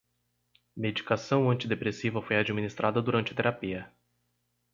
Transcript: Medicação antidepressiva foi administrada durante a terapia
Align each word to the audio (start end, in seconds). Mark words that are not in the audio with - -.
Medicação 0.75 1.47
antidepressiva 1.51 2.23
foi 2.23 2.35
administrada 2.35 2.99
durante 3.03 3.33
a 3.33 3.35
terapia 3.35 3.93